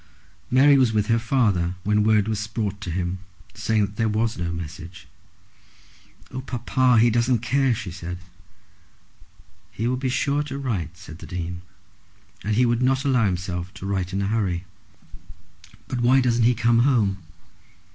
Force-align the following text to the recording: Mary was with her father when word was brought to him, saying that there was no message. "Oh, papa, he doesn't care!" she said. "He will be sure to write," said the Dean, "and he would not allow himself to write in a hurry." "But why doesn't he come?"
Mary 0.49 0.79
was 0.79 0.91
with 0.91 1.05
her 1.09 1.19
father 1.19 1.75
when 1.83 2.03
word 2.03 2.27
was 2.27 2.47
brought 2.47 2.81
to 2.81 2.89
him, 2.89 3.19
saying 3.53 3.85
that 3.85 3.95
there 3.97 4.09
was 4.09 4.35
no 4.35 4.51
message. 4.51 5.07
"Oh, 6.31 6.41
papa, 6.41 6.97
he 6.99 7.11
doesn't 7.11 7.43
care!" 7.45 7.75
she 7.75 7.91
said. 7.91 8.17
"He 9.69 9.87
will 9.87 9.97
be 9.97 10.09
sure 10.09 10.41
to 10.41 10.57
write," 10.57 10.97
said 10.97 11.19
the 11.19 11.27
Dean, 11.27 11.61
"and 12.43 12.55
he 12.55 12.65
would 12.65 12.81
not 12.81 13.05
allow 13.05 13.25
himself 13.27 13.71
to 13.75 13.85
write 13.85 14.11
in 14.11 14.23
a 14.23 14.27
hurry." 14.27 14.65
"But 15.87 16.01
why 16.01 16.19
doesn't 16.19 16.45
he 16.45 16.55
come?" 16.55 17.19